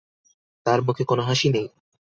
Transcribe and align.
তার 0.65 0.79
মুখে 0.81 1.03
কোনো 1.05 1.21
হাসি 1.27 1.47
নেই! 1.49 1.67